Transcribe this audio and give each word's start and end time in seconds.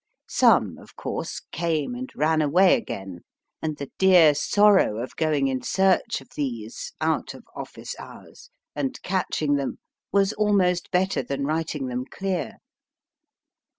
Some, 0.27 0.79
of 0.79 0.95
course, 0.95 1.41
came 1.51 1.93
and 1.93 2.09
ran 2.15 2.41
away 2.41 2.75
again, 2.75 3.19
and 3.61 3.77
the 3.77 3.91
dear 3.99 4.33
sorrow 4.33 4.97
of 4.97 5.15
going 5.15 5.47
in 5.47 5.61
search 5.61 6.21
of 6.21 6.29
these 6.35 6.93
(out 6.99 7.35
of 7.35 7.45
office 7.55 7.95
hours, 7.99 8.49
and 8.75 8.99
catching 9.03 9.57
them) 9.57 9.77
was 10.11 10.33
almost 10.33 10.89
better 10.89 11.21
than 11.21 11.45
writing 11.45 11.85
them 11.85 12.05
clear. 12.09 12.57